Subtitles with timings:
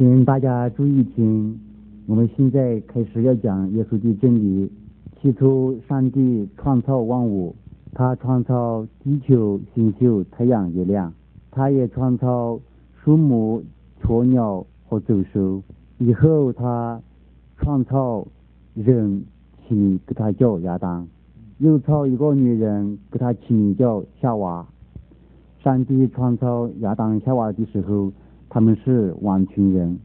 [0.00, 1.60] 请大家注意听，
[2.06, 4.72] 我们现在开始要讲耶稣的真理。
[5.20, 7.54] 起初，上帝创造万物，
[7.92, 11.12] 他创造地球、星宿、太阳、月亮，
[11.50, 12.58] 他也创造
[13.04, 13.62] 树木、
[14.00, 15.62] 雀鸟和走兽。
[15.98, 17.02] 以后，他
[17.58, 18.26] 创造
[18.72, 19.22] 人，
[19.68, 21.06] 起名给他叫亚当，
[21.58, 24.66] 又造一个女人，给他起名叫夏娃。
[25.62, 28.10] 上帝创造亚当、夏娃的时候。
[28.50, 29.96] 他们是完全人，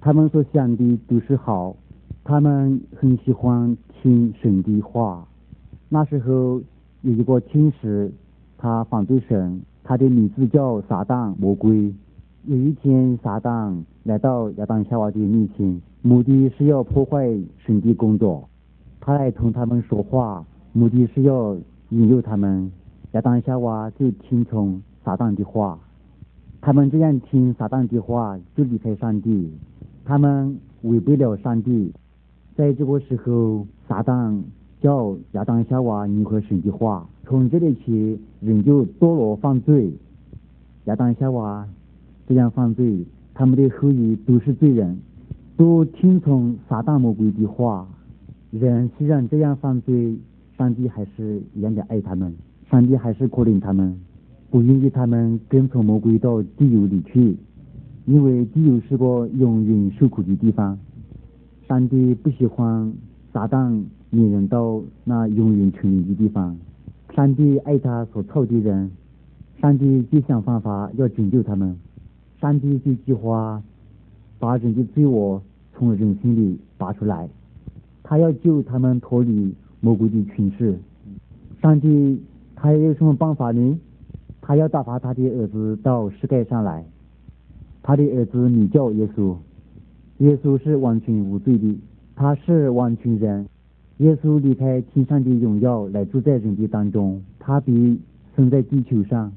[0.00, 1.74] 他们所想的都是好，
[2.22, 5.26] 他们很喜欢听神的话。
[5.88, 6.62] 那时候
[7.02, 8.12] 有一个天使，
[8.56, 11.92] 他反对神，他的名字叫撒旦魔鬼。
[12.46, 17.26] 有一天，撒旦来到亚当夏娃的面前，目的是要破坏
[17.58, 18.48] 神的工作。
[19.00, 21.56] 他来同他们说话，目的是要
[21.88, 22.70] 引诱他们。
[23.12, 25.78] 亚当夏娃就听从撒旦的话。
[26.60, 29.50] 他们这样听撒旦的话，就离开上帝。
[30.04, 31.92] 他们违背了上帝。
[32.56, 34.40] 在这个时候，撒旦
[34.80, 37.08] 叫亚当夏娃迎合神的话。
[37.24, 39.92] 从这里起，人就堕落犯罪。
[40.86, 41.68] 亚当夏娃
[42.26, 44.98] 这样犯罪，他们的后裔都是罪人，
[45.56, 47.86] 都听从撒旦魔鬼的话。
[48.50, 50.16] 人虽然这样犯罪，
[50.56, 52.34] 上帝还是一样的爱他们，
[52.70, 54.00] 上帝还是可怜他们。
[54.50, 57.36] 不允许他们跟从魔鬼到地狱里去，
[58.06, 60.78] 因为地狱是个永远受苦的地方。
[61.68, 62.90] 上帝不喜欢
[63.30, 63.82] 撒旦
[64.12, 66.56] 引人到那永远沉沦的地方。
[67.14, 68.90] 上帝爱他所造的人，
[69.60, 71.76] 上帝就想方法要拯救他们。
[72.40, 73.62] 上帝就计划
[74.38, 75.42] 把人的罪恶
[75.74, 77.28] 从人心里拔出来，
[78.02, 80.78] 他要救他们脱离魔鬼的权势。
[81.60, 82.18] 上帝
[82.56, 83.78] 他有什么办法呢？
[84.48, 86.82] 他要打发他的儿子到世界上来，
[87.82, 89.36] 他的儿子名叫耶稣，
[90.20, 91.78] 耶稣是完全无罪的，
[92.16, 93.46] 他是完全人。
[93.98, 98.00] 耶稣离开天上的荣耀来住在人的当中，他比
[98.34, 99.30] 生在地球上。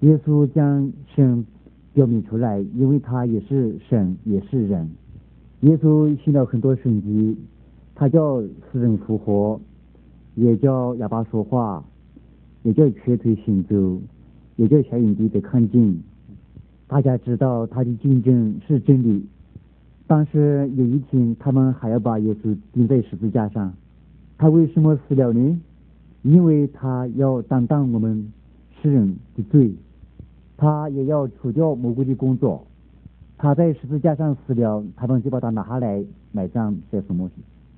[0.00, 1.44] 耶稣将神
[1.92, 4.88] 表明出来，因为他也是神，也是人。
[5.60, 7.36] 耶稣行了很多神迹，
[7.94, 9.60] 他叫死人复活，
[10.34, 11.84] 也叫哑巴说话，
[12.62, 14.00] 也叫瘸腿行走。
[14.56, 15.96] 也叫小影帝的看见，
[16.86, 19.24] 大家知道他的见证是真理，
[20.06, 23.72] 但是有一天他们还要把耶稣钉在十字架上。
[24.38, 25.60] 他为什么死了呢？
[26.22, 28.32] 因为他要担当我们
[28.82, 29.72] 世人的罪，
[30.56, 32.66] 他也要除掉魔鬼的工作。
[33.38, 37.30] 他在十字架上死了，他们就把他拿下来埋葬在什么？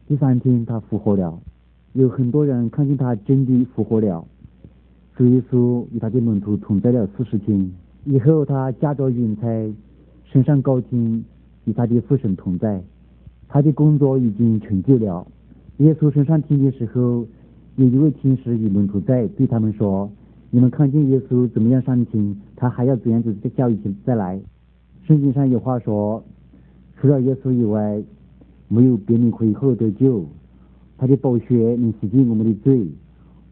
[0.07, 1.39] 第三天他复活了，
[1.93, 4.25] 有很多人看见他真的复活了。
[5.19, 7.69] 主耶稣与他的门徒同在了四十天，
[8.05, 9.69] 以后他驾着云彩，
[10.25, 11.25] 升上高天，
[11.65, 12.81] 与他的父神同在。
[13.49, 15.27] 他的工作已经成就了。
[15.79, 17.27] 耶稣升上天的时候，
[17.75, 20.09] 有一位天使与门徒在，对他们说
[20.53, 24.41] ：“你们看见耶稣怎么样上天，他还要怎样子再叫一次再来。”
[25.05, 26.23] 圣经上有话说
[26.95, 28.01] ：“除了耶稣以外，
[28.69, 30.25] 没有别人可以获得救。
[30.97, 32.87] 他的宝血能洗净我们的罪。”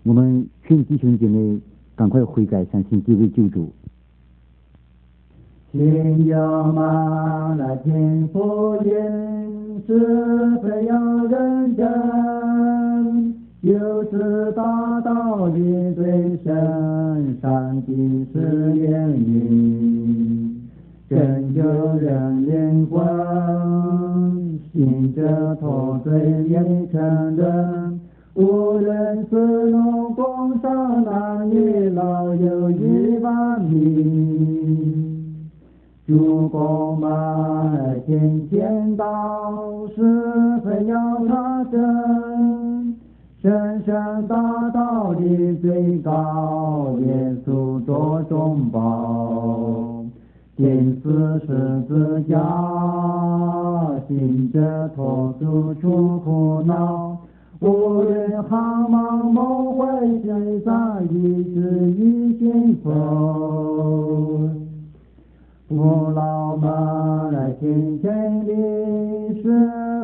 [0.07, 1.59] 我们劝弟兄姐妹
[1.97, 3.73] 赶快悔改，相信这位救主。
[5.73, 9.99] 天要嘛那天福音是
[10.63, 20.55] 非要认真，又是大道理对神上帝是言语，
[21.11, 21.63] 拯救
[21.99, 26.63] 人灵魂，信者脱罪也
[26.93, 27.96] 承认。
[28.37, 35.51] 无论是农工商男女老幼一万民，
[36.07, 42.95] 主公们天天道是非要他真，
[43.41, 50.05] 深深大道的最高耶稣做中保，
[50.59, 52.39] 天使十字架，
[54.07, 57.17] 行者脱出出苦恼。
[57.59, 59.87] 无论苍茫梦回
[60.23, 62.91] 身上一直一幸福，
[65.67, 68.53] 父老们天天的
[69.43, 69.43] 是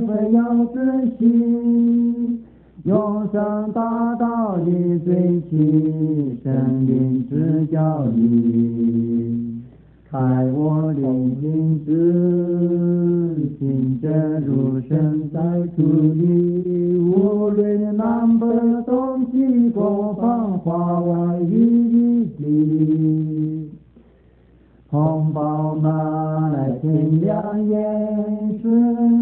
[0.06, 0.76] 非要自
[1.19, 2.43] 信，
[2.84, 4.64] 永生大道的
[5.00, 5.56] 追求，
[6.43, 6.50] 生
[6.87, 9.31] 命之教你。
[10.12, 10.19] 开
[10.53, 11.91] 我灵灵子，
[13.59, 14.11] 行者
[14.41, 15.41] 如神在
[15.75, 18.47] 土里，无论南北
[18.85, 23.70] 东西，各方化为一体。
[24.91, 28.69] 同胞们，天香烟是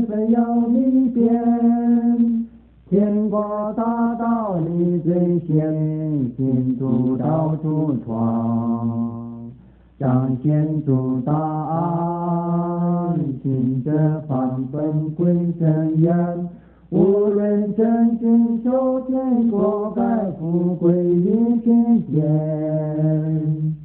[0.09, 2.49] 非要明辨，
[2.89, 9.20] 天国大道理最先，进度到处闯，
[10.01, 16.49] 彰显主大爱，行者方本归真言，
[16.89, 23.77] 无论真经修天国改富贵于天间。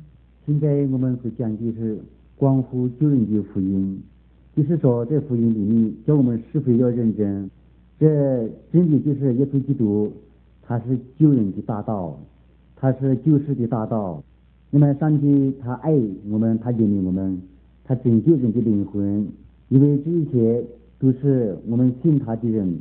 [0.45, 1.99] 现在我们所讲的是
[2.37, 4.01] 关乎救人的福音，
[4.55, 7.51] 就是说在福音里面叫我们是否要认真。
[7.99, 10.13] 这真的就是耶稣基督，
[10.65, 12.17] 他是救人的大道，
[12.77, 14.23] 他是救世的大道。
[14.71, 15.93] 那么上帝他爱
[16.29, 17.41] 我们，他怜悯我们，
[17.83, 19.27] 他拯救人的灵魂，
[19.69, 20.63] 因为这一切
[20.99, 22.79] 都是我们信他的人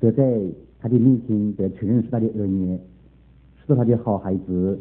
[0.00, 0.40] 得在
[0.80, 2.76] 他的面前得承认是他的儿女，
[3.66, 4.78] 是他的好孩子。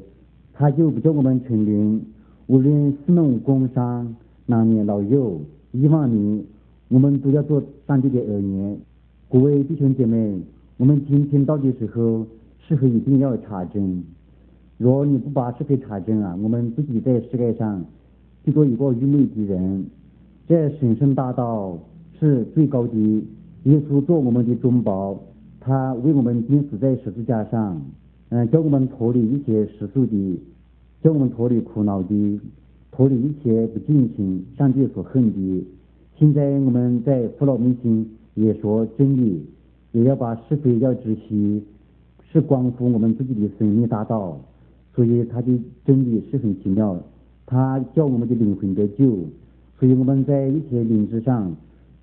[0.53, 2.01] 他就不叫我们承认，
[2.47, 5.39] 无论是农工商、男女老幼、
[5.71, 6.43] 亿万民，
[6.89, 8.77] 我们都要做上帝的儿女。
[9.29, 10.39] 各位弟兄姐妹，
[10.77, 12.25] 我们今天到的时候，
[12.67, 14.03] 是否一定要查证？
[14.81, 17.85] 若你不把是非查证啊，我们自己在世界上
[18.43, 19.85] 就做一个愚昧的人。
[20.47, 21.77] 这神圣大道
[22.19, 22.97] 是最高的，
[23.65, 25.15] 耶稣做我们的中保，
[25.59, 27.79] 他为我们钉死在十字架上，
[28.29, 30.39] 嗯，叫我们脱离一切世俗的。
[31.03, 32.39] 叫我们脱离苦恼的，
[32.91, 35.63] 脱离一切不敬虔、上帝所恨的。
[36.17, 39.45] 现在我们在父老面前也说真理，
[39.91, 41.63] 也要把是非要知悉，
[42.31, 44.39] 是关乎我们自己的生命大道。
[44.95, 46.97] 所以他的真理是很奇妙，
[47.45, 49.05] 他叫我们的灵魂得救。
[49.79, 51.55] 所以我们在一切灵智上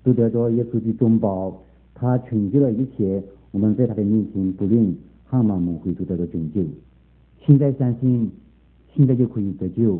[0.03, 1.61] 都得到耶稣的中保，
[1.93, 3.23] 他成就了一切。
[3.51, 4.95] 我们在他的面前不论
[5.25, 6.61] 汉满蒙会都得到拯救。
[7.45, 8.31] 现在相信。
[8.95, 9.99] 现在就可以得救。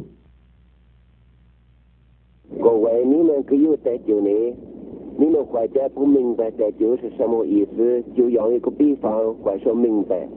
[2.59, 4.30] 各位，你们可有得救呢？
[5.15, 10.27] 你们或者不明白得救是什么意思，就用一个比方或说明白。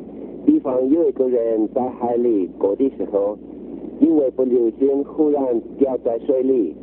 [0.44, 3.36] 比方有一个人在海里过的时候，
[4.00, 6.74] 因为不留心，忽然掉在水里，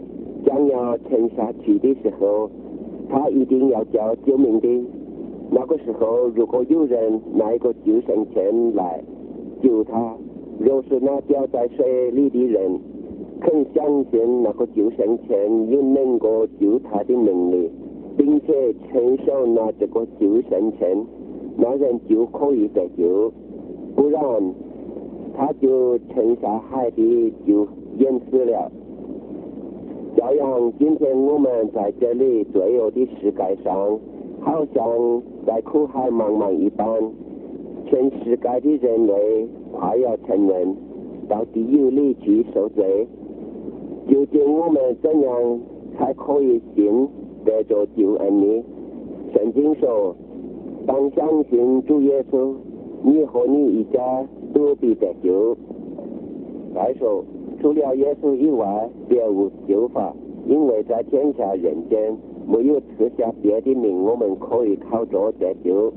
[0.46, 2.50] 将要沉下去的时候，
[3.10, 4.68] 他一定要叫救命的。
[5.52, 9.04] 那个时候，如果有人拿一个救生圈来
[9.62, 10.16] 救他。
[10.60, 12.78] 若是那掉在水里的人
[13.40, 17.72] 肯相信那个救生圈有能够救他的能力，
[18.18, 20.98] 并且亲手拿这个救生圈，
[21.56, 23.32] 那人就可以得救；
[24.00, 24.22] 不然，
[25.36, 27.68] 他就沉下海底就
[27.98, 28.72] 淹死了。
[30.16, 34.00] 照样，今天我们在这里罪恶的世界上，
[34.40, 36.88] 好像在苦海茫茫一般，
[37.88, 39.48] 全世界的人类。
[39.74, 40.76] 快要承认
[41.28, 43.06] 到地狱里去受罪，
[44.08, 45.60] 究竟我们怎样
[45.98, 47.06] 才可以信
[47.44, 48.64] 得着救恩呢？
[49.34, 50.16] 圣经说
[50.88, 52.54] ：“当相信主耶稣，
[53.04, 55.56] 你和你一家都必得救。”
[56.74, 57.24] 再说，
[57.60, 60.14] 除了耶稣以外，别无救法，
[60.48, 62.16] 因为在天下人间
[62.48, 65.92] 没有赐下别的名，我们可以靠着得救。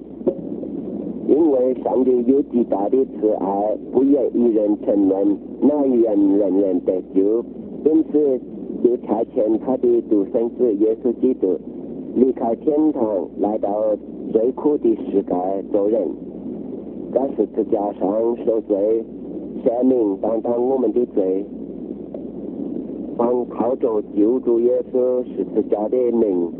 [1.28, 7.44] 因为上帝有极大的慈爱，不愿一人沉沦，那愿人人得救。
[7.84, 8.40] 因此，
[8.82, 11.58] 就差遣他的独生子耶稣基督
[12.16, 13.96] 离开天堂，来到
[14.32, 16.08] 最苦的世界做人，
[17.12, 19.04] 在十字架上受罪，
[19.64, 21.44] 赦免担当我们的罪。
[23.16, 26.50] 光靠着救主耶稣十字架的名，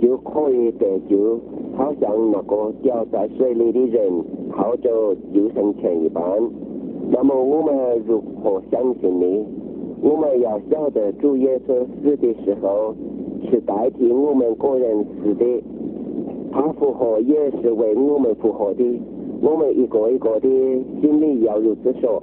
[0.00, 1.38] 就可以得救。
[1.76, 4.12] 好像那个掉在水里的人
[4.50, 6.22] 靠着救生圈一般，
[7.10, 9.46] 那么我们如何相信呢？
[10.02, 12.94] 我们要晓得主耶稣死的时候
[13.48, 15.62] 是代替我们个人死的，
[16.50, 19.00] 他复活也是为我们复活的。
[19.40, 20.48] 我们一个一个的
[21.00, 22.22] 心里要如此说：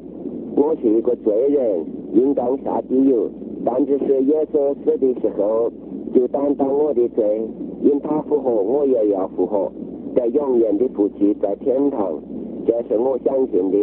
[0.56, 3.16] 我是一个罪人，应当下地狱。
[3.64, 5.72] 但只是耶稣死的时候
[6.14, 7.48] 就担当我的罪。
[7.82, 9.72] 因他复活，我也要复活，
[10.16, 12.20] 在永远的福气在天堂，
[12.66, 13.78] 这是我相信的。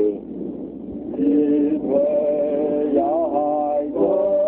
[1.18, 4.00] 因为要爱个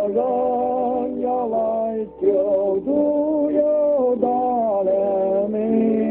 [0.09, 2.26] 人，要来救
[2.81, 4.29] 主，有大
[4.83, 4.88] 怜
[5.50, 6.03] 悯，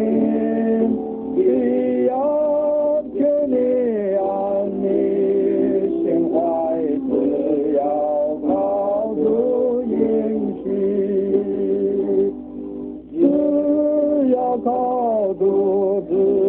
[16.01, 16.42] 主，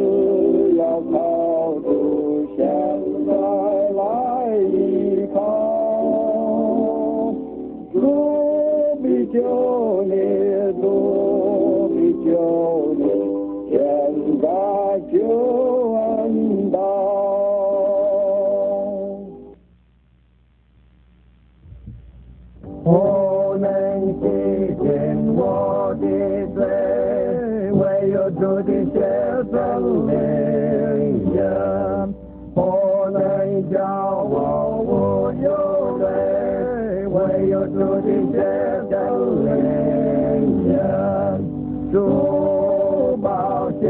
[41.95, 43.87] 主宝血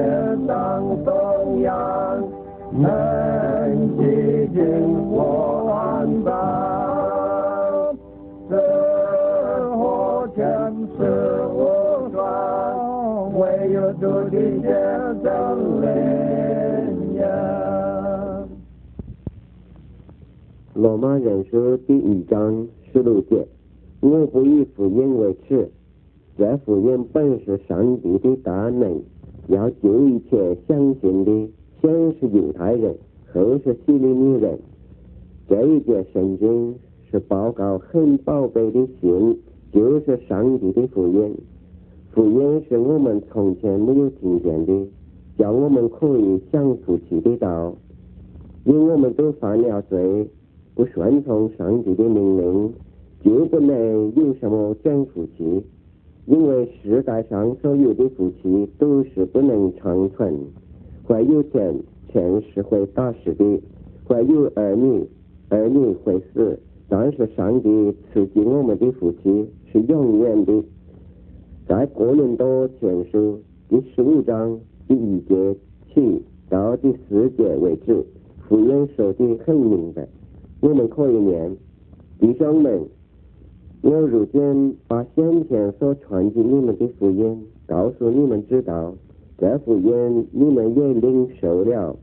[0.47, 2.23] 当中央，
[2.71, 2.87] 能
[3.97, 4.61] 洗净
[5.11, 7.97] 我肮脏，
[8.51, 8.55] 这
[9.75, 10.45] 火全
[10.99, 11.01] 是
[11.49, 14.69] 无双，唯有主的血
[15.23, 17.25] 生灵呀。
[20.75, 23.47] 罗马人书第一章十六节：
[24.01, 25.71] 我不以福音为耻，
[26.37, 29.01] 这福音本是上帝的大能，
[29.47, 31.49] 要救一切相信的，
[31.81, 32.93] 先是犹太人，
[33.33, 34.59] 后是希利尼人。
[35.49, 36.75] 这一节圣经
[37.09, 39.39] 是报告很宝贝的信，
[39.71, 41.37] 就是上帝的福音。
[42.11, 44.89] 福音是我们从前没有听见的，
[45.39, 47.73] 叫我们可以享福气的道。
[48.65, 50.29] 因我们都犯了罪，
[50.75, 52.73] 不顺从上帝的命令，
[53.23, 55.63] 就不能有什么真福气。
[56.27, 60.35] 因为世界上所有的福气都是不能长存，
[61.03, 61.75] 会有钱，
[62.11, 63.61] 钱是会打死的；
[64.05, 65.07] 会有儿女，
[65.51, 66.59] 儿女会死。
[66.89, 70.63] 但是上帝赐给我们的福气是永远的。
[71.67, 75.57] 在哥林多前书第十五章第一节
[75.93, 78.05] 起到第四节为止，
[78.47, 80.07] 福音说的很明白，
[80.61, 81.57] 我们可以念：
[82.21, 82.81] 弟兄们，
[83.87, 88.95] 我如今把先前所传给你们的福音告诉你们知道，
[89.37, 91.95] 这福音你们也领受了，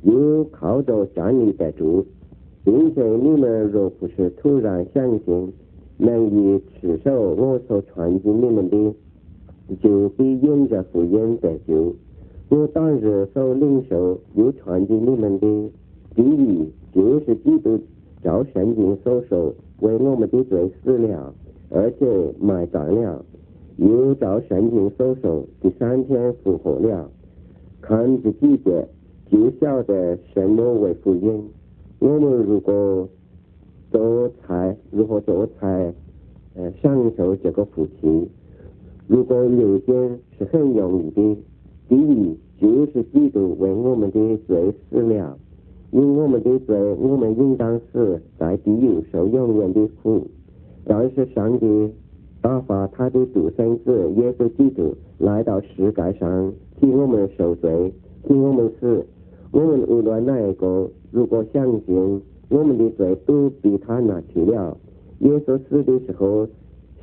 [0.00, 2.06] 又靠着站立得住，
[2.64, 5.52] 并且你们若不是突然相信，
[5.98, 8.94] 能以持守我所传给你们的。
[9.82, 11.94] 就必因着福音得救。
[12.48, 15.70] 我当日所领受又传给你们的
[16.14, 17.78] 第一，就是基督
[18.22, 21.34] 照圣经所说，为我们的罪死了，
[21.70, 22.06] 而且
[22.40, 23.24] 埋葬了，
[23.76, 27.10] 又照圣经所说，第三天复活了。
[27.82, 28.88] 看这几节，
[29.30, 31.44] 就晓得什么为福音。
[31.98, 33.08] 我们如果
[33.90, 35.94] 做菜，如何做菜，
[36.54, 38.28] 呃，享受这个福气。
[39.06, 41.38] 如果流行是很容易的，
[41.88, 45.38] 第一就是基督为我们的罪死了，
[45.90, 50.26] 因我们的罪，我们应当死在地狱受永远的苦。
[50.84, 51.90] 但是上帝
[52.40, 54.10] 打发他的独生子。
[54.16, 57.92] 耶稣基督来到世界上，替我们受罪，
[58.24, 59.06] 替我们死。
[59.52, 64.76] 我们无论哪一个，如果相信我们的罪都被他拿去了。
[65.20, 66.46] 耶稣死的时候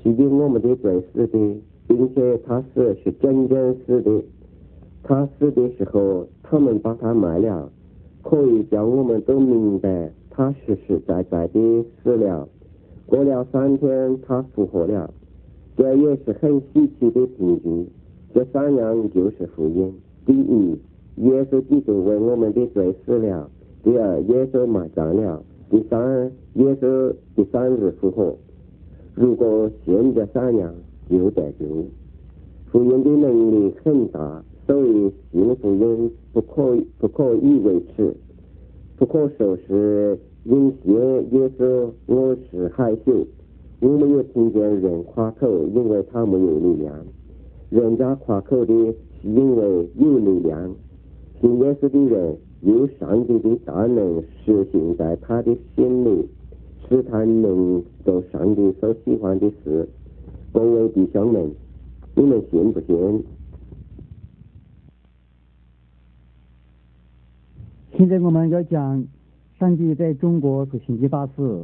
[0.01, 1.57] 是因我们的罪死的。
[1.85, 4.23] 并且他死是真正死的，
[5.03, 7.69] 他死的时候，他们把他卖了，
[8.23, 12.49] 可以叫我们都明白他实实在在的死了。
[13.05, 15.13] 过了三天，他复活了，
[15.77, 17.87] 这也是很稀奇的凭据。
[18.33, 19.93] 这三样就是福音：
[20.25, 20.79] 第一，
[21.17, 23.47] 耶稣基督为我们的罪死了；
[23.83, 28.35] 第二，耶稣埋葬了；第三，耶稣第三日复活。
[29.13, 30.73] 如果信这三样，
[31.09, 31.65] 就得救，
[32.71, 38.15] 福音的能力很大，所以幸福音不可不可以为耻，
[38.97, 40.93] 不可说是因信
[41.31, 43.25] 耶稣我是害羞。
[43.81, 46.93] 我没有听见人夸口，因为他没有力量；
[47.69, 48.73] 人家夸口的
[49.21, 50.73] 是因为有力量。
[51.41, 56.25] 信耶稣的人有上帝的大能实行在他的心里，
[56.87, 59.89] 使他能做上帝所喜欢的事。
[60.53, 61.51] 各位弟兄们，
[62.15, 63.23] 你们信不信？
[67.95, 69.05] 现在我们要讲
[69.59, 71.63] 上帝在中国所行的大事。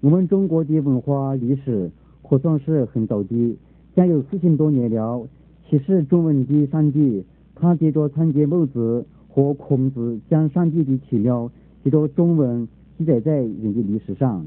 [0.00, 1.90] 我们中国的文化历史
[2.22, 3.56] 可算是很早的，
[3.96, 5.26] 将有四千多年了。
[5.68, 7.24] 其实中文的上帝，
[7.56, 11.50] 他接着参见孟子和孔子，将上帝的奇妙
[11.82, 14.46] 借着中文记载在人的历史上。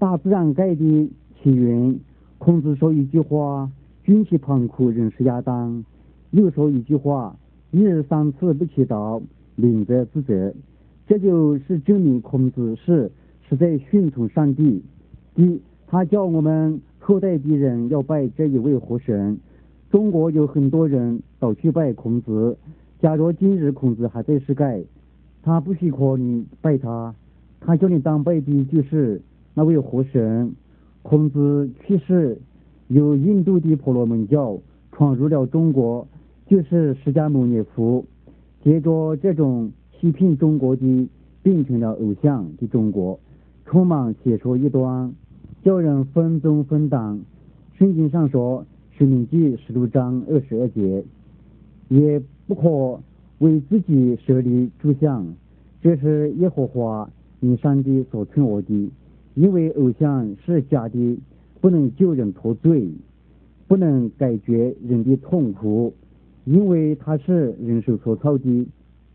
[0.00, 1.96] 大自然界的起源。
[2.38, 3.70] 孔子说一句话
[4.02, 5.84] ：“君其旁苦，人是亚当。”
[6.32, 7.36] 又说一句话
[7.70, 9.22] ：“一日三次不祈祷，
[9.56, 10.54] 明则自责。”
[11.08, 13.10] 这就是证明孔子是
[13.48, 14.82] 是在顺从上帝。
[15.34, 19.38] 第一，他叫我们后代的人要拜这一位活神。
[19.90, 22.56] 中国有很多人都去拜孔子。
[22.98, 24.84] 假如今日孔子还在世界，
[25.42, 27.14] 他不许可你拜他，
[27.60, 29.20] 他叫你当拜的就是
[29.54, 30.52] 那位活神。
[31.02, 32.36] 孔子去世，
[32.88, 34.58] 由印度的婆罗门教
[34.90, 36.08] 闯入了中国，
[36.48, 38.04] 就是释迦牟尼佛，
[38.66, 41.08] 接着这种欺骗中国的
[41.40, 43.20] 变成了偶像的中国，
[43.64, 45.14] 匆忙写出一端
[45.62, 47.20] 叫人分宗分党。
[47.78, 48.66] 圣经上说，
[48.98, 51.04] 《生命记》十六章二十二节，
[51.88, 53.00] 也不可
[53.38, 55.24] 为自己设立主像，
[55.80, 57.08] 这是耶和华
[57.38, 58.90] 你上帝所称我的，
[59.36, 61.18] 因为偶像是假的，
[61.60, 62.88] 不能救人脱罪，
[63.68, 65.94] 不能解决人的痛苦。
[66.46, 68.66] 因为他是人手所造的，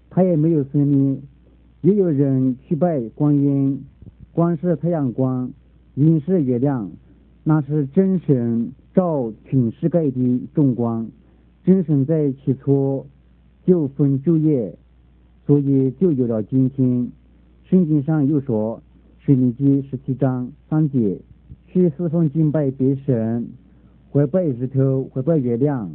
[0.10, 1.22] 他也没有生命。
[1.82, 3.84] 也有人去拜观音，
[4.34, 5.52] 光是太阳光，
[5.96, 6.92] 阴是月亮，
[7.44, 11.10] 那是真神照全世界的众光。
[11.64, 13.06] 真神在起初
[13.66, 14.76] 就分昼夜，
[15.48, 17.10] 所以就有了今天。
[17.64, 18.84] 圣经上又说，
[19.26, 21.18] 《生命记》十七章三节，
[21.68, 23.48] 去四方敬拜别神，
[24.12, 25.90] 或拜日头，或拜月亮。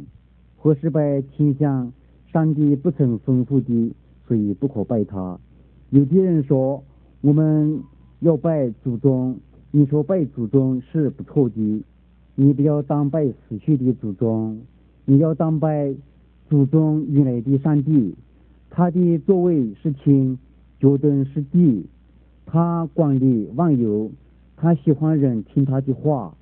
[0.57, 1.93] 或是拜天象，
[2.33, 3.93] 上帝不曾吩咐的，
[4.27, 5.39] 所以不可拜他。
[5.91, 6.83] 有的人说
[7.21, 7.81] 我们
[8.19, 9.37] 要拜祖宗，
[9.71, 11.83] 你说拜祖宗是不错的，
[12.35, 14.59] 你不要当拜死去的祖宗，
[15.05, 15.95] 你要当拜
[16.49, 18.15] 祖宗原来的上帝。
[18.69, 20.37] 他的座位是天，
[20.79, 21.85] 脚蹬是地，
[22.45, 24.11] 他管理万有，
[24.55, 26.35] 他喜欢人听他的话，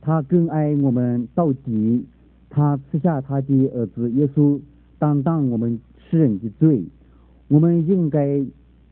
[0.00, 2.04] 他更爱我们到底。
[2.54, 4.60] 他赐下他的儿子耶稣
[5.00, 6.84] 担当我们世人的罪，
[7.48, 8.44] 我们应该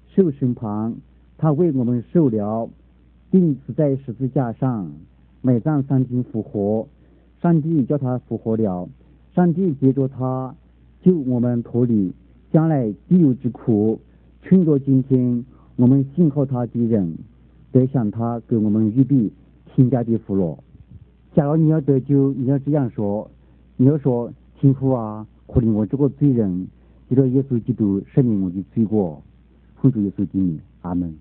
[0.08, 0.94] 受审判。
[1.38, 2.68] 他为我们受了，
[3.30, 4.90] 钉死在十字架上，
[5.42, 6.88] 埋葬三天复活。
[7.40, 8.88] 上帝叫他复活了，
[9.34, 10.54] 上帝接着他
[11.02, 12.12] 救我们脱离
[12.52, 14.00] 将来地狱之苦。
[14.42, 15.44] 趁着今天，
[15.76, 17.16] 我们信靠他的人，
[17.70, 19.30] 得向他给我们预备
[19.74, 20.58] 新家的福乐。
[21.34, 23.30] 假如你要得救，你要这样说。
[23.76, 26.68] 你要说天父啊，可怜我这个罪人，
[27.08, 29.22] 记得耶稣基督赦免我的罪过，
[29.80, 31.12] 奉主耶稣基督，阿门。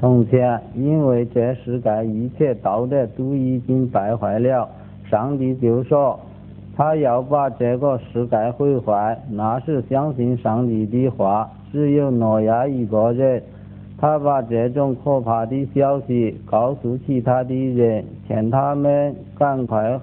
[0.00, 4.68] 从前，因为这世界一切道德都已经败坏了，
[5.10, 6.20] 上帝就说，
[6.76, 9.20] 他要把这个世界毁坏。
[9.30, 13.42] 那是相信上帝的话，只有诺亚一个人。
[14.00, 20.00] 他把这种可怕的消息告诉其他的人，劝他们赶快。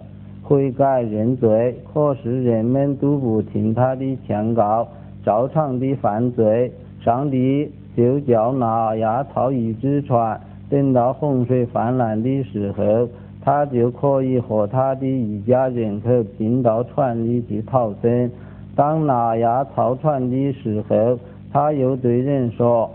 [0.48, 4.88] 悔改认罪，可是人们都不听他的劝告，
[5.24, 6.72] 照常的犯罪。
[7.04, 13.10] 上帝就叫那亚操一只船，等到洪水泛滥的时候，
[13.44, 18.30] 他就可以和他的一家人口进到船里去逃生。
[18.76, 21.18] 当那亚操船的时候，
[21.52, 22.88] 他又对人说：“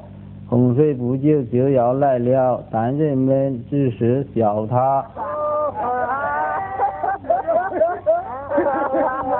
[0.48, 5.04] 洪水不久就要来了。”但人们只是笑他。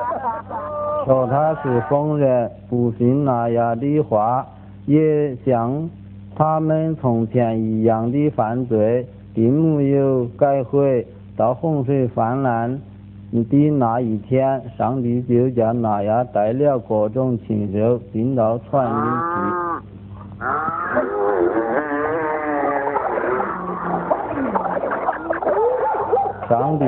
[1.06, 4.46] 说他是疯人，不信那样的话，
[4.86, 5.88] 也像
[6.36, 11.06] 他们从前一样的犯罪，并没有改悔。
[11.36, 12.78] 到洪水泛滥
[13.32, 19.34] 的那一天，上帝就叫那样带了各种禽兽进到船里去。
[26.46, 26.84] 上帝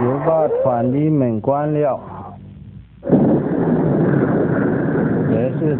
[0.00, 1.98] 就把船的门关了。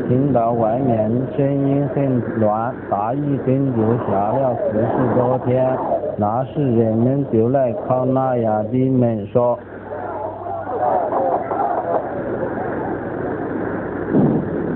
[0.09, 5.77] 听到外面声音很乱，大雨跟就下了四十多天。
[6.17, 9.59] 那时人们就来敲那亚的门说：“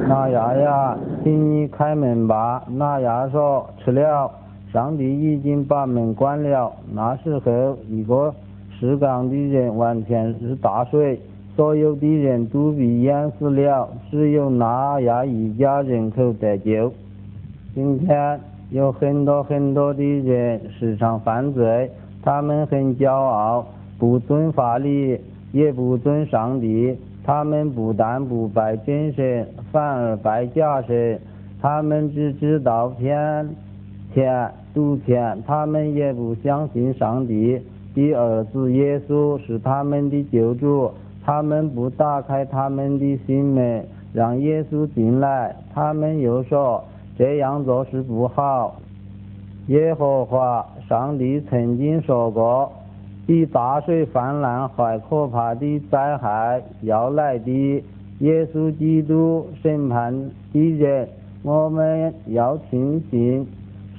[0.09, 4.31] 那亚呀，请你开门吧。”那亚说：“吃了。”
[4.73, 6.73] 上帝已经把门关了。
[6.93, 8.35] 那时候，一个
[8.79, 11.21] 石岗的人完全是大水。
[11.59, 16.93] 所有的人都被淹死了，只有那亚一家人口得救。
[17.75, 18.39] 今天
[18.71, 21.91] 有很多很多的人时常犯罪，
[22.23, 23.67] 他们很骄傲，
[23.99, 26.97] 不尊法律，也不尊上帝。
[27.25, 31.19] 他们不但不拜真神，反而拜假神。
[31.61, 33.49] 他们只知道骗
[34.15, 37.61] 钱、赌钱，他们也不相信上帝
[37.97, 40.89] 的儿子耶稣是他们的救主。
[41.25, 45.55] 他们不打开他们的心门，让耶稣进来。
[45.75, 46.83] 他们又说
[47.17, 48.77] 这样做是不好。
[49.67, 52.73] 耶和华上帝曾经说过，
[53.27, 57.85] 比大水泛滥还可怕的灾害要来的。
[58.21, 61.09] 耶稣基督审判的人，
[61.43, 63.47] 我们要听信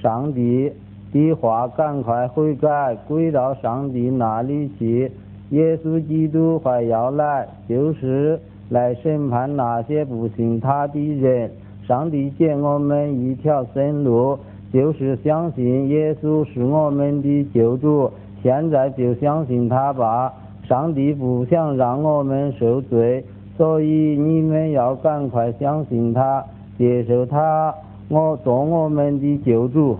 [0.02, 0.72] 上帝
[1.12, 5.10] 的话，赶快悔改，归到上帝那里去。
[5.50, 11.50] 耶稣基督还要来，就是来审判那些不信他的人。
[11.86, 14.38] 上帝给我们一条生路，
[14.72, 18.10] 就是相信耶稣是我们的救主。
[18.42, 20.32] 现在就相信他吧。
[20.68, 23.24] 上帝不想让我们受罪，
[23.56, 23.84] 所以
[24.16, 26.44] 你们要赶快相信他，
[26.78, 27.74] 接受他，
[28.08, 29.98] 我做我们的救主。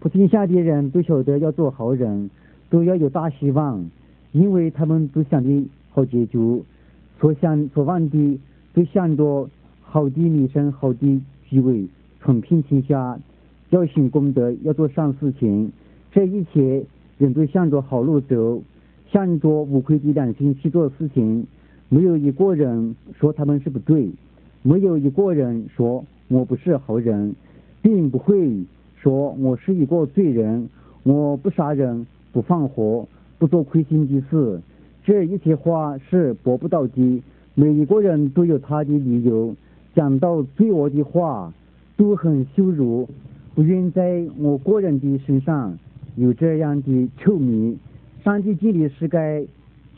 [0.00, 2.28] 不听下的人都晓得要做好人，
[2.68, 3.88] 都要有大希望，
[4.32, 6.62] 因为他们都想的好结局，
[7.20, 8.38] 所想所望的
[8.74, 9.48] 都想着
[9.80, 11.86] 好的名声、好的地位，
[12.20, 13.18] 从平天下，
[13.70, 15.70] 要行功德，要做善事情，
[16.10, 16.84] 这一切
[17.18, 18.62] 人都向着好路走，
[19.10, 21.46] 向着无愧的良心去做事情，
[21.88, 24.10] 没有一个人说他们是不对，
[24.62, 27.34] 没有一个人说我不是好人，
[27.80, 28.64] 并不会。
[29.02, 30.68] 说我是一个罪人，
[31.02, 33.08] 我不杀人，不放火，
[33.42, 34.60] 不做亏心的事。
[35.04, 37.22] 这一些话是驳不到的。
[37.56, 39.56] 每一个人都有他的理由，
[39.96, 41.52] 讲到罪恶的话
[41.96, 43.08] 都很羞辱，
[43.56, 45.76] 不愿在我个人的身上
[46.14, 47.76] 有这样的臭名。
[48.22, 49.48] 上帝建立世界，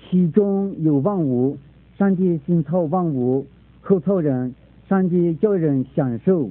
[0.01, 1.59] 其中有万物。
[1.99, 3.45] 上帝先造万物，
[3.83, 4.55] 后造人。
[4.89, 6.49] 上帝叫人享受。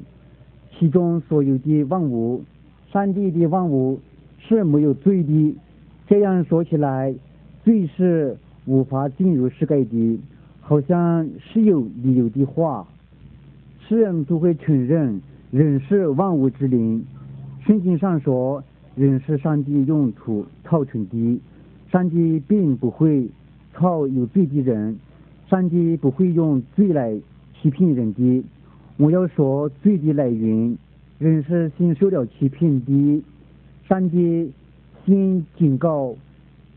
[0.77, 2.43] 其中所有的万物，
[2.91, 3.99] 上帝的万物
[4.37, 5.55] 是没有罪的。
[6.07, 7.13] 这样说起来，
[7.63, 10.19] 罪是无法进入世界的，
[10.61, 12.85] 好像是有理由的话。
[13.87, 17.05] 世人都会承认人是万物之灵。
[17.65, 18.63] 圣经上说，
[18.95, 21.39] 人是上帝用土造成的。
[21.91, 23.27] 上帝并不会
[23.73, 24.97] 造有罪的人，
[25.49, 27.17] 上帝不会用罪来
[27.61, 28.43] 欺骗人的。
[28.97, 30.77] 我要说罪的来源，
[31.19, 33.23] 人是先受了欺骗的。
[33.87, 34.51] 上帝
[35.05, 36.15] 先警告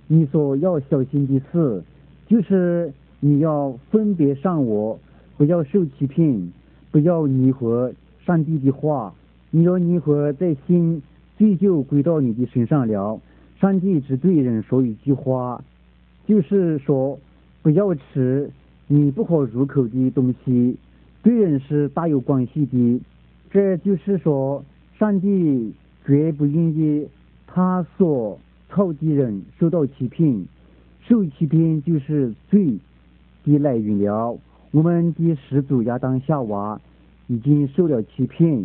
[0.09, 1.83] 你所要小心的事，
[2.27, 4.99] 就是你要分别善我，
[5.37, 6.53] 不要受欺骗，
[6.91, 7.93] 不要迷惑
[8.25, 9.15] 上帝的话。
[9.51, 11.01] 你要迷惑在心，
[11.39, 13.21] 罪就归到你的身上了。
[13.59, 15.62] 上帝只对人说一句话，
[16.27, 17.19] 就是说
[17.62, 18.51] 不要吃
[18.87, 20.77] 你不可入口的东西。
[21.23, 23.01] 对人是大有关系的，
[23.51, 24.62] 这就是说，
[24.99, 25.73] 上帝
[26.05, 27.09] 绝不愿意
[27.57, 28.38] 他所
[28.69, 30.45] 造的人受到欺骗，
[31.01, 32.77] 受欺骗就是罪
[33.45, 34.38] 的来源了。
[34.73, 36.79] 我们的始祖亚当夏娃
[37.29, 38.62] 已经受了欺骗，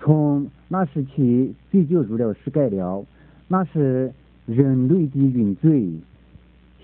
[0.00, 3.06] 从那时起罪就入了世界了，
[3.46, 4.12] 那是
[4.44, 5.88] 人类的原罪。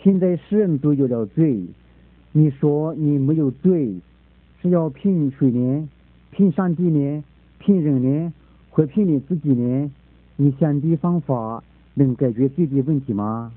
[0.01, 1.61] 现在世人都有了罪，
[2.31, 3.97] 你说你没有罪？
[4.62, 5.89] 是要骗谁呢？
[6.31, 7.25] 骗上帝呢？
[7.59, 8.33] 骗人呢？
[8.71, 9.91] 或骗你自己呢？
[10.38, 13.53] 你想的方法能解决罪的问题吗？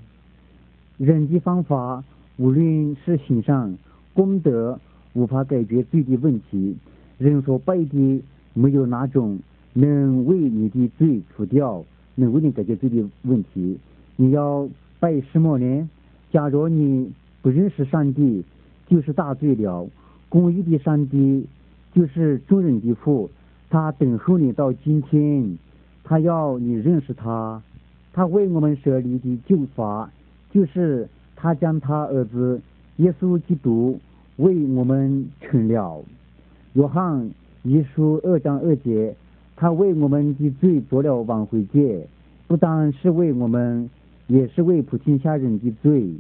[0.98, 2.04] 人的方法
[2.38, 3.78] 无论是行善
[4.14, 4.80] 功德，
[5.14, 6.78] 无法解决罪的问题。
[7.18, 9.40] 人所拜的没有哪种
[9.74, 11.84] 能为你的罪除掉，
[12.16, 13.78] 能为你解决罪的问题。
[14.16, 14.70] 你要
[15.02, 15.90] 拜什么呢？
[16.32, 17.12] 假如你
[17.42, 18.46] 不认识上帝，
[18.88, 19.86] 就是大罪了。
[20.30, 21.46] 公义的上帝
[21.94, 23.30] 就是众人的父，
[23.70, 25.58] 他等候你到今天，
[26.04, 27.62] 他要你认识他，
[28.14, 30.10] 他为我们设立的救法，
[30.52, 32.62] 就是他将他儿子
[32.98, 34.00] 耶稣基督
[34.38, 36.04] 为我们成了。
[36.74, 37.30] 约翰
[37.64, 39.16] 一书二章二节，
[39.56, 42.08] 他为我们的罪做了挽回戒，
[42.48, 43.90] 不单是为我们，
[44.28, 46.14] 也是为普天下人的罪。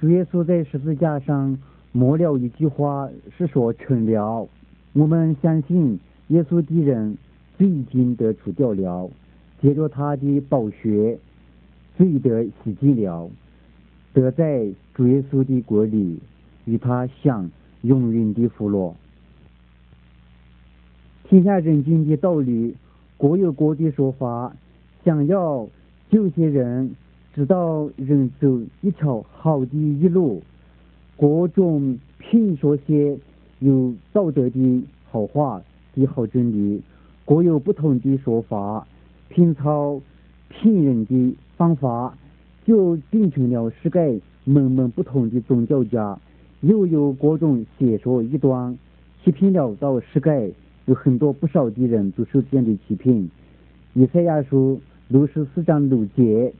[0.00, 1.58] 主耶稣在十字架上。
[1.92, 4.48] 抹了一句话是说成了，
[4.92, 7.18] 我们相信耶稣的人
[7.60, 9.10] 罪经得除掉了，
[9.60, 11.18] 借着他的宝血，
[11.98, 13.30] 罪得洗净了，
[14.14, 16.18] 得在主耶稣的国里
[16.64, 17.50] 与他享
[17.82, 18.96] 永远的福乐。
[21.28, 22.74] 天下人间的道理
[23.18, 24.56] 各有各的说法，
[25.04, 25.68] 想要
[26.08, 26.92] 救些人
[27.34, 30.42] 知道人走一条好的一路。
[31.18, 33.18] 各种评说些
[33.58, 35.60] 有道德的好话
[35.94, 36.80] 的好真理，
[37.30, 38.84] 各有不同的说法，
[39.28, 40.00] 拼操
[40.48, 42.18] 骗人的方法，
[42.66, 46.18] 就变成了世界门门不同的宗教家，
[46.60, 48.76] 又有各种邪说异端，
[49.22, 50.52] 欺骗了到世界
[50.86, 53.28] 有很多不少的人都受这样的欺骗。
[53.94, 56.52] 以赛亚书六十四章六节，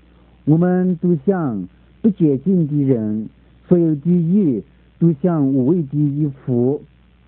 [0.45, 1.67] 我们都像
[2.01, 3.29] 不洁净的人。
[3.67, 4.63] 所有的义
[5.01, 6.81] 都像无畏的衣服，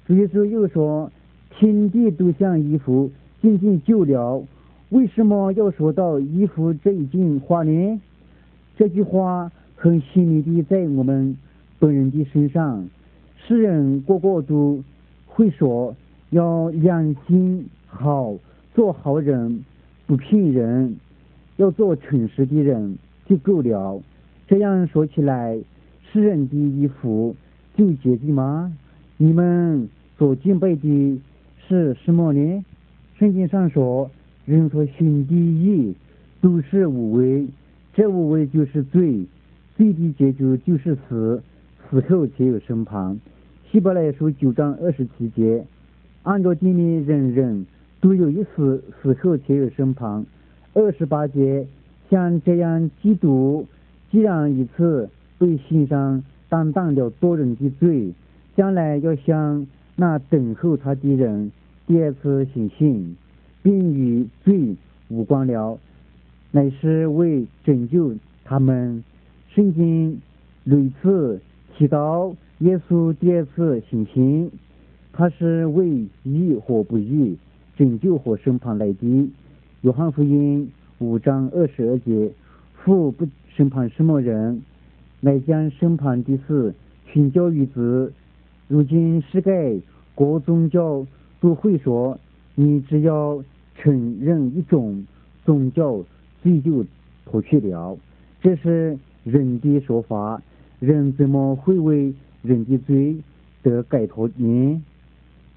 [0.06, 1.10] 所以说又说
[1.50, 3.10] 天地都像衣服，
[3.42, 4.42] 渐渐旧了。
[4.90, 8.00] 为什么要说到衣服这一件话呢？
[8.76, 11.36] 这句话很细腻地在我们
[11.78, 12.88] 本人的身上。
[13.44, 14.82] 世人个个都
[15.26, 15.96] 会说
[16.30, 18.34] 要良心好，
[18.74, 19.64] 做好人，
[20.06, 20.96] 不骗人，
[21.56, 24.00] 要做诚实的人就够了。
[24.46, 25.58] 这样说起来，
[26.12, 27.34] 世人的衣服
[27.74, 28.72] 就洁净吗？
[29.16, 31.20] 你们所敬拜的
[31.66, 32.64] 是什么呢？
[33.22, 34.10] 圣经上说，
[34.46, 35.94] 人所行的义
[36.40, 37.46] 都是无为，
[37.94, 39.24] 这无为就是罪，
[39.76, 41.40] 罪的结局就是死，
[41.88, 43.16] 死后才有身旁。
[43.70, 45.64] 希伯来书九章二十七节，
[46.24, 47.64] 按照定律人人
[48.00, 50.26] 都有一死，死后才有身旁。
[50.74, 51.64] 二十八节，
[52.10, 53.68] 像这样基督
[54.10, 55.08] 既然一次
[55.38, 58.12] 被心上担当了多人的罪，
[58.56, 61.52] 将来要向那等候他的人
[61.86, 63.16] 第二次行信，
[63.62, 64.76] 并与罪
[65.08, 65.78] 无关了，
[66.50, 68.14] 乃是为拯救
[68.44, 69.04] 他们。
[69.48, 70.20] 圣经
[70.64, 71.40] 屡次
[71.76, 72.34] 提到。
[72.58, 74.48] 耶稣第二次行刑，
[75.12, 77.36] 他是为义或不义、
[77.76, 79.30] 拯救或审判来的。
[79.80, 82.30] 约翰福音五章二十二节：
[82.76, 84.62] 父不审判什么人，
[85.18, 86.72] 乃将审判的事
[87.06, 88.12] 寻教于子。
[88.68, 89.80] 如今世界
[90.14, 91.04] 各宗教
[91.42, 92.18] 都会说，
[92.54, 93.44] 你只要
[93.76, 95.04] 承认一种
[95.44, 96.02] 宗教，
[96.42, 96.86] 罪就
[97.26, 97.98] 脱去了。
[98.40, 100.40] 这是人的说法，
[100.78, 102.14] 人怎么会为？
[102.42, 103.16] 人的罪
[103.62, 104.82] 得改脱呢？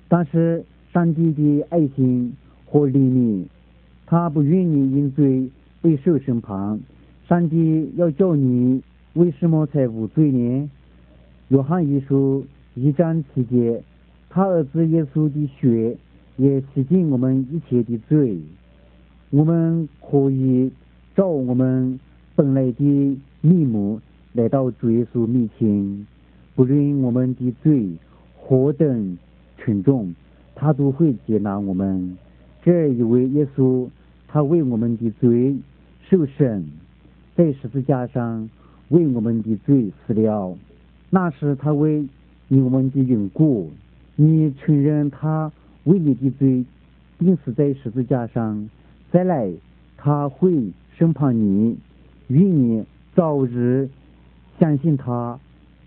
[0.07, 2.31] 但是上帝的爱心
[2.67, 3.45] 和怜悯，
[4.05, 5.49] 他不愿你因罪
[5.81, 6.79] 被受审判。
[7.27, 10.69] 上帝要叫你为什么才无罪呢？
[11.47, 12.45] 约翰一书
[12.75, 13.81] 一章七节，
[14.35, 15.95] 他儿子耶稣的血
[16.35, 18.37] 也洗净我们一切的罪。
[19.29, 20.69] 我们可以
[21.15, 21.97] 照我们
[22.35, 24.01] 本来的面目
[24.33, 26.05] 来到主耶稣面前。
[26.53, 27.87] 不论我们的罪
[28.35, 29.17] 何等
[29.57, 30.13] 沉重，
[30.53, 32.17] 他都会接纳我们。
[32.61, 33.87] 这一位耶稣，
[34.27, 35.55] 他为我们的罪
[36.09, 36.65] 受审，
[37.37, 38.49] 在十字架上
[38.89, 40.57] 为我们的罪死了。
[41.09, 42.05] 那是他为
[42.49, 43.71] 你我们的缘故。
[44.15, 45.51] 你承认他
[45.83, 46.63] 为你的罪
[47.19, 48.69] 钉死在十字架上，
[49.11, 49.51] 再来
[49.97, 51.77] 他会审判你，
[52.27, 53.89] 与你早日
[54.59, 55.39] 相信他。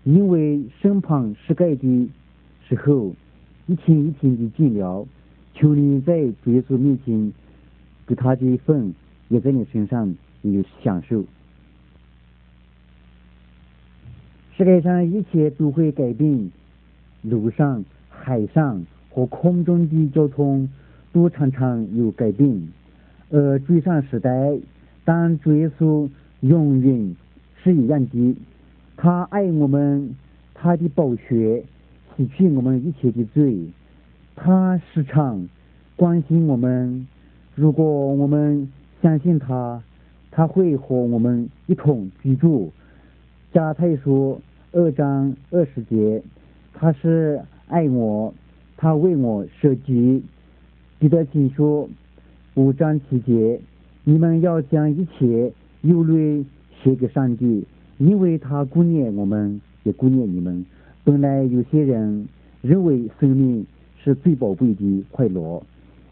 [0.05, 2.09] 因为身旁失盖的
[2.67, 3.13] 时候，
[3.67, 5.05] 一天一天的近了，
[5.53, 7.33] 求你在主耶稣面前，
[8.07, 8.93] 给他的份
[9.27, 11.25] 也在你身上有享受。
[14.57, 16.49] 世界上一切都会改变，
[17.21, 17.83] 路上、
[18.29, 20.69] 海上和空中的交通
[21.11, 22.61] 都常常有改变。
[23.31, 24.55] 而追上时代，
[25.03, 26.07] 当主耶稣
[26.41, 27.15] 永远
[27.63, 28.35] 是一样的。
[28.95, 30.15] 他爱我们，
[30.53, 31.63] 他的宝血
[32.15, 33.57] 洗去我们一切的罪。
[34.35, 35.49] 他时常
[35.95, 37.07] 关心我们。
[37.55, 38.69] 如果我们
[39.01, 39.81] 相信他，
[40.29, 42.71] 他会和我们一同居住。
[43.51, 44.39] 加泰书
[44.71, 46.21] 二章二十节，
[46.73, 48.33] 他是爱我，
[48.77, 50.23] 他为我设计。
[50.97, 51.87] 彼得经书
[52.55, 53.61] 五章七节，
[54.03, 55.53] 你们要将一切
[55.83, 56.43] 忧虑
[56.83, 57.63] 写给上帝。
[57.99, 60.65] 因为他顾念我们，也顾念你们。
[61.03, 62.27] 本来有些人
[62.61, 63.65] 认为生命
[64.03, 65.61] 是最宝贵的快乐，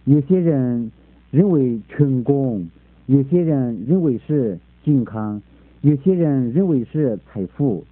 [0.06, 0.92] 有些人
[1.32, 2.68] 认为成功，
[3.08, 5.42] 有些人认为是健康，
[5.82, 7.84] 有些人认为是财富。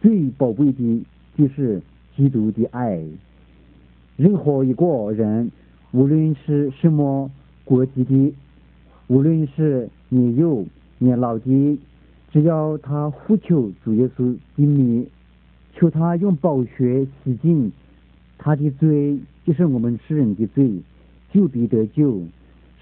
[0.00, 1.04] 最宝贵的
[1.36, 1.82] 就是
[2.16, 3.02] 基督的爱。
[4.16, 5.50] 任何一个人，
[5.92, 7.30] 无论是什么
[7.64, 8.34] 国籍的，
[9.08, 10.64] 无论是年幼
[10.98, 11.78] 年老的。
[12.32, 15.06] 只要他呼求主耶稣的名，
[15.74, 17.72] 求他用宝血洗净
[18.36, 20.70] 他的罪，就是我们世人的罪，
[21.32, 22.20] 就必得救。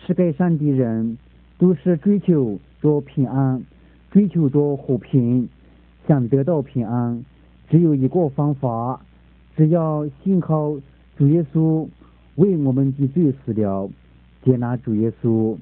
[0.05, 1.19] 世界上的人
[1.59, 3.63] 都是追求着平安，
[4.11, 5.49] 追求着和平，
[6.09, 7.25] 想得到平安，
[7.69, 9.01] 只有一个方法，
[9.57, 10.77] 只要信靠
[11.17, 11.87] 主耶稣
[12.37, 13.89] 为我们的罪死了，
[14.43, 15.57] 接纳主耶稣，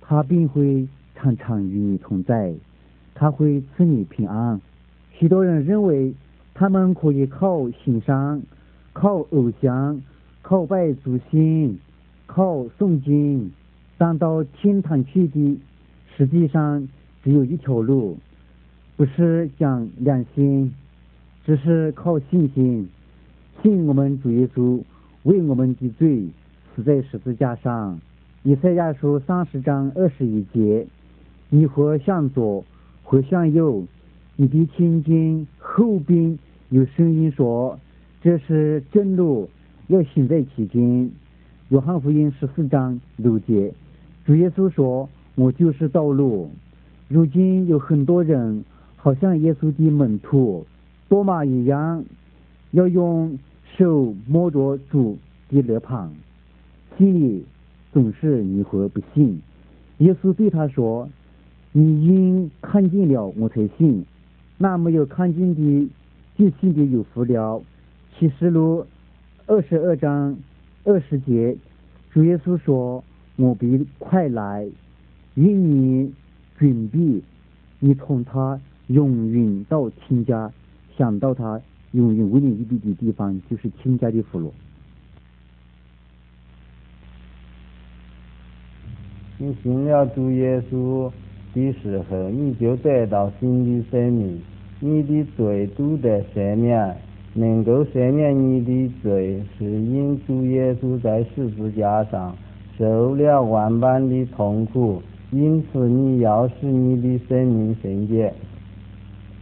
[0.00, 2.54] 他便会常常与你同在。
[3.14, 4.60] 他会赐你平安。
[5.12, 6.14] 许多人认为
[6.52, 8.42] 他们可以靠行善、
[8.92, 10.02] 靠偶像、
[10.42, 11.76] 靠拜祖先、
[12.26, 13.52] 靠诵经，
[13.98, 15.58] 上到天堂去的。
[16.16, 16.88] 实际上
[17.22, 18.16] 只有一条路，
[18.96, 20.72] 不是讲良心，
[21.44, 22.88] 只是靠信心。
[23.64, 24.78] 信我们主耶稣
[25.22, 26.26] 为我们的罪
[26.76, 27.98] 死在十字架上。
[28.42, 30.86] 以赛亚书三十章二十一节：
[31.48, 32.62] 你和向左。
[33.06, 33.84] 或向右，
[34.36, 36.38] 你的亲近后边
[36.70, 37.78] 有声音说
[38.22, 39.48] ：“这是正路，
[39.88, 41.10] 要行在其间。”
[41.68, 43.74] 约翰福音十四章六节，
[44.24, 46.50] 主耶稣说：“我就是道路。”
[47.08, 48.64] 如今有很多人
[48.96, 50.66] 好像耶稣的门徒
[51.10, 52.04] 多马一样，
[52.70, 53.38] 要用
[53.76, 56.12] 手摸着主的肋旁，
[56.96, 57.44] 心里
[57.92, 59.40] 总是疑惑不信。
[59.98, 61.08] 耶稣对他说
[61.72, 64.04] ：“你应看见了，我才信。
[64.58, 65.88] 那没有看见的，
[66.36, 67.62] 就信的有福了。”
[68.16, 68.86] 启示录
[69.46, 70.36] 二十二章
[70.84, 71.56] 二十节，
[72.12, 73.02] 主耶稣说
[73.34, 74.68] ：“我必快来，
[75.34, 76.12] 与你
[76.56, 77.20] 准备，
[77.80, 80.52] 你从他永远到亲家，
[80.96, 81.60] 想到他
[81.94, 84.52] 永远为你预备的地方，就是亲家的福禄。”
[89.38, 91.10] 你信了主耶稣
[91.54, 94.40] 的时候，你就得到新的生命，
[94.78, 96.96] 你的罪都得赦免。
[97.36, 102.36] 能够赦免你的罪，是因主耶稣在十字架上
[102.78, 105.02] 受了万般的痛苦，
[105.32, 108.32] 因此你要使你的生命圣洁，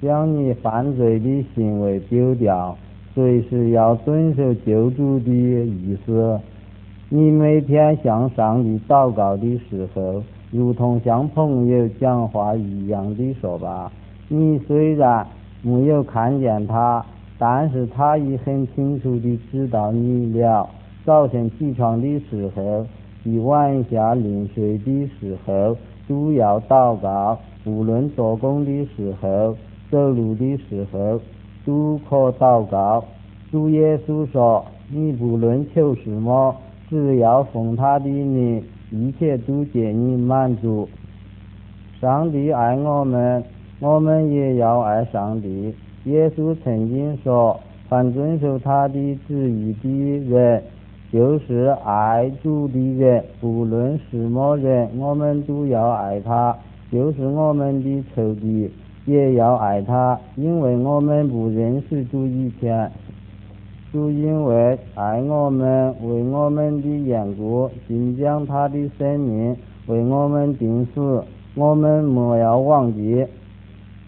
[0.02, 2.76] 将你犯罪的行为丢掉，
[3.14, 6.40] 随时要遵守救助的意思。
[7.08, 13.92] 你每天向上帝祷告的时候，如同向朋友讲话一样的说吧。
[14.26, 15.24] 你虽然
[15.62, 17.06] 没有看见他，
[17.38, 20.68] 但是他已很清楚地知道你了。
[21.04, 22.84] 早晨起床的时候，
[23.22, 25.76] 一晚下临睡的时候，
[26.08, 27.38] 都要祷告。
[27.64, 29.56] 无论做工的时候、
[29.92, 31.20] 走路的时候，
[31.66, 33.04] 都可祷告。
[33.50, 36.56] 主耶稣说：“你不论求什么。”
[36.88, 40.88] 只要奉他的名，一切都给你满足。
[42.00, 43.44] 上帝爱我们，
[43.80, 45.74] 我们也要爱上帝。
[46.04, 50.62] 耶稣曾经说：“凡遵守他的旨意的人，
[51.12, 53.22] 就是爱主的人。
[53.40, 56.54] 不论什么人，我们都要爱他；
[56.90, 58.70] 就是我们的仇敌，
[59.04, 62.90] 也要爱他，因为我们不认识主以前。”
[63.92, 69.54] 主因为爱我们，为我们的缘故，竟将他的生命
[69.86, 71.22] 为我们定死。
[71.54, 73.26] 我们莫要忘记，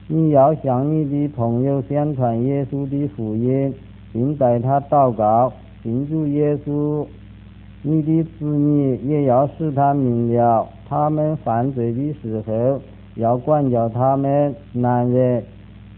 [0.08, 3.74] 你要向你的朋友宣传耶稣的福音，
[4.10, 5.52] 并带他祷告，
[5.82, 7.06] 敬主耶稣。
[7.82, 12.80] 你的子女也要使他明了，他们犯罪的时候，
[13.16, 14.54] 要管教他们。
[14.72, 15.44] 男人。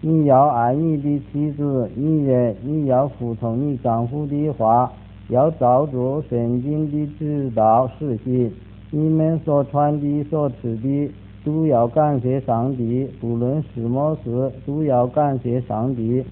[0.03, 4.93] 你要爱你的妻子，女人你要服从你丈夫的话，
[5.31, 8.53] 要照着圣经的指导实行。
[8.91, 11.11] 你们所穿的、所吃的，
[11.45, 13.09] 都要感谢上帝。
[13.21, 16.23] 不论什么事，都要感谢上帝。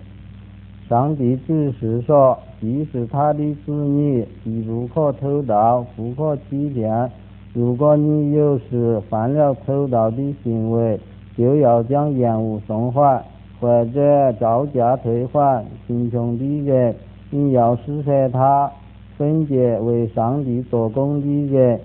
[0.86, 7.10] 上帝只是说，即使他的子女，既不可偷盗，不可欺骗。
[7.54, 11.00] 如果你有时犯了偷盗的行为，
[11.38, 13.24] 就要将烟雾送还。
[13.60, 16.94] 或者照价退还贫穷的人，
[17.30, 18.70] 你要施舍他，
[19.16, 21.80] 分解为上帝做工的人，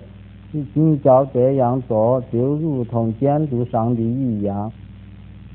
[0.74, 4.70] 你照这样做，就如同监督上帝一样。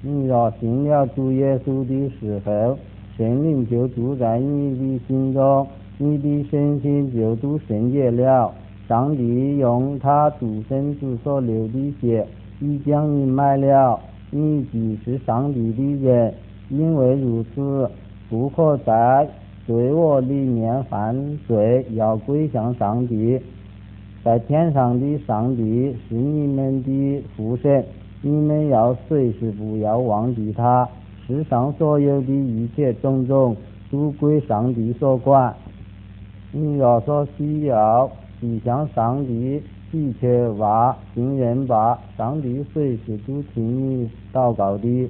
[0.02, 2.76] 你若信了主耶稣的时候，
[3.18, 5.68] 圣灵就住在你的心中，
[6.00, 8.52] 你的身心就都圣洁了。
[8.88, 12.28] 上帝用他独生子所流的血，
[12.60, 14.00] 已将你买了。
[14.32, 16.34] 你即是上帝的人，
[16.70, 17.90] 因为如此，
[18.30, 19.28] 不可在
[19.66, 23.40] 罪恶里面犯罪，要归向上帝。
[24.24, 27.86] 在天上的上帝是你们的父神，
[28.22, 30.88] 你们要随时不要忘记他。
[31.28, 33.56] 世上所有的一切种种，
[33.92, 35.54] 都归上帝所管。
[36.52, 38.10] 你要所需要，
[38.40, 39.62] 你像上帝。
[39.92, 45.10] 祈求吧，信任吧，上帝随时都听你祷告的。